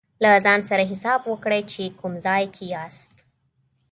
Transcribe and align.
له 0.23 0.29
ځان 0.45 0.59
سره 0.69 0.83
حساب 0.91 1.19
وکړئ 1.31 1.61
چې 1.71 1.83
کوم 1.99 2.13
ځای 2.25 2.43
کې 2.55 2.65
یاست. 2.73 3.13